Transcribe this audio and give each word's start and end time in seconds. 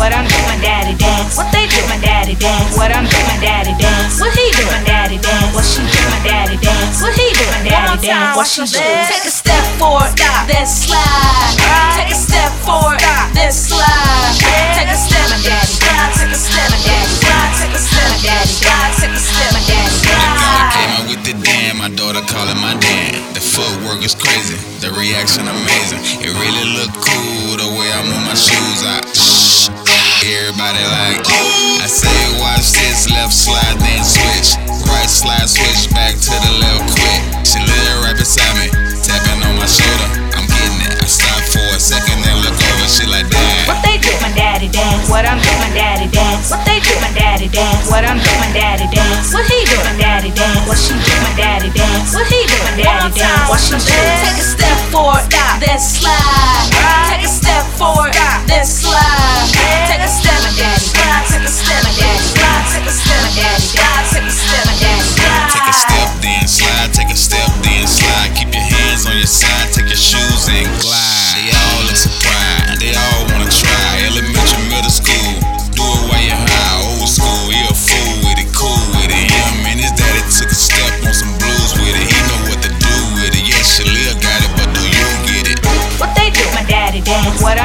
dance. 0.00 0.08
What 0.08 0.16
I'm 0.16 0.24
doing, 0.24 0.48
my 0.48 0.56
daddy 0.64 0.96
dance. 0.96 1.36
What 1.36 1.52
they 1.52 1.66
do, 1.68 1.80
my 1.88 1.98
daddy 2.00 2.34
dance. 2.34 2.76
What 2.76 2.90
I'm 2.94 3.04
doing, 3.04 3.26
my 3.28 3.38
daddy 3.40 3.74
dance. 3.76 4.20
What 4.20 4.32
he 4.32 4.48
doing, 4.56 4.72
my 4.72 4.84
daddy 4.84 5.18
dance. 5.20 5.52
What 5.52 5.64
she 5.64 5.80
doing, 5.84 6.10
my 6.10 6.20
daddy 6.24 6.56
dance. 6.56 7.02
What 7.02 7.12
he 7.16 7.28
doing, 7.36 7.52
my 7.52 7.68
daddy 7.68 8.00
dance. 8.00 8.36
What 8.36 8.46
she 8.48 8.64
doing. 8.64 9.04
Take 9.08 9.28
a 9.28 9.32
step 9.32 9.64
forward, 9.76 10.12
then 10.48 10.66
slide. 10.66 11.52
Take 11.96 12.12
a 12.12 12.16
step 12.16 12.52
forward, 12.64 13.00
then 13.36 13.52
slide. 13.52 14.40
Take 14.76 14.88
a 14.88 14.96
step, 14.96 15.26
my 15.28 15.36
daddy 15.44 15.68
slide. 15.68 16.12
Take 16.16 16.32
a 16.32 16.38
step, 16.40 16.66
my 16.72 16.80
daddy 16.80 17.14
slide. 17.20 17.52
Take 17.60 17.74
a 17.76 17.80
step, 17.80 18.08
my 18.08 18.18
daddy 18.24 18.52
slide. 18.56 18.92
Take 18.96 19.12
a 19.12 19.20
step, 19.20 19.50
my 19.52 19.62
daddy 19.68 20.00
I 20.00 20.72
came 20.72 20.92
slide. 20.96 20.96
out 20.96 21.04
with 21.12 21.22
the 21.28 21.34
damn, 21.44 21.76
my 21.76 21.90
daughter 21.92 22.24
call 22.24 22.48
my 22.56 22.72
damn. 22.80 23.20
The 23.36 23.40
footwork 23.44 24.00
is 24.00 24.16
crazy, 24.16 24.56
the 24.80 24.92
reaction 24.96 25.44
amazing. 25.44 26.00
It 26.24 26.32
really 26.40 26.66
look 26.72 26.92
cool 27.04 27.60
the 27.60 27.68
way 27.76 27.88
I 27.92 28.00
move 28.08 28.24
my 28.24 28.36
shoes 28.36 28.80
out. 28.88 29.04
Shh 29.12 29.89
like 30.78 31.26
I 31.82 31.88
say 31.90 32.14
watch 32.38 32.70
this, 32.70 33.10
left 33.10 33.34
slide, 33.34 33.78
then 33.82 34.04
switch. 34.04 34.54
Right 34.86 35.10
slide, 35.10 35.48
switch 35.48 35.90
back 35.90 36.14
to 36.14 36.34
the 36.46 36.52
left 36.62 36.94
quick. 36.94 37.22
She 37.42 37.58
live 37.58 38.06
right 38.06 38.14
beside 38.14 38.54
me, 38.54 38.70
tapping 39.02 39.42
on 39.42 39.58
my 39.58 39.66
shoulder. 39.66 40.08
I'm 40.38 40.46
getting 40.46 40.80
it. 40.86 41.02
I 41.02 41.06
stop 41.10 41.42
for 41.50 41.64
a 41.74 41.80
second 41.80 42.22
and 42.22 42.38
look 42.46 42.54
over, 42.54 42.86
she 42.86 43.08
like 43.10 43.26
that. 43.26 43.66
What 43.66 43.82
they 43.82 43.98
do, 43.98 44.12
my 44.22 44.30
daddy 44.30 44.70
dance. 44.70 45.10
What 45.10 45.26
I'm 45.26 45.42
doing, 45.42 45.58
my 45.58 45.72
daddy 45.74 46.06
dance. 46.12 46.50
What 46.52 46.62
they 46.62 46.78
do, 46.78 46.94
my 47.02 47.10
daddy 47.18 47.48
dance. 47.50 47.90
What 47.90 48.04
I'm 48.06 48.20
doing, 48.22 48.38
my 48.38 48.52
daddy 48.54 48.86
dance. 48.94 49.34
What 49.34 49.46
he 49.50 49.66
do, 49.66 49.76
my 49.82 49.96
daddy 49.98 50.30
dance. 50.30 50.62
What 50.68 50.78
she 50.78 50.94
do, 50.94 51.14
my 51.26 51.32
daddy 51.34 51.70
dance. 51.74 52.14
What 52.14 52.26
he 52.30 52.40
do, 52.46 52.56
my 52.62 52.74
daddy 52.78 53.10
dance. 53.18 53.48
What 53.50 53.58
she 53.58 53.74
do. 53.74 53.98
Take 54.22 54.38
a 54.38 54.46
step 54.46 54.78
forward, 54.94 55.26
stop, 55.26 55.58
then 55.58 55.80
slide. 55.80 56.70
Take 57.10 57.26
a 57.26 57.32
step 57.32 57.64
forward, 57.74 58.14
stop, 58.14 58.46
then 58.46 58.62
slide. 58.62 58.89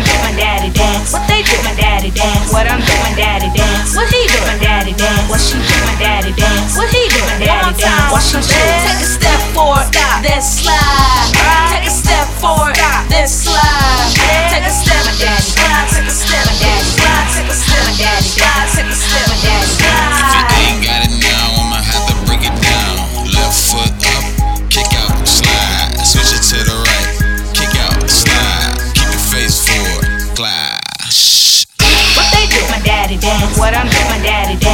I'm 0.00 0.08
doing, 0.08 0.36
daddy 0.40 0.72
dance. 0.72 1.12
What 1.12 1.28
they 1.28 1.44
do, 1.44 1.52
my 1.60 1.76
daddy 1.76 2.08
dance. 2.10 2.48
What 2.48 2.64
I'm 2.64 2.80
doing, 2.80 3.14
daddy 3.20 3.52
dance. 3.52 3.92
What 3.92 4.08
he 4.08 4.24
doing, 4.32 4.60
daddy 4.64 4.96
dance. 4.96 5.28
What 5.28 5.40
she 5.44 5.60
doing, 5.60 5.98
daddy 6.00 6.32
dance. 6.32 6.72
What 6.72 6.88
he 6.88 6.99
what 33.60 33.76
I'm 33.76 33.84
doing, 33.84 34.22
daddy. 34.24 34.56
daddy. 34.56 34.69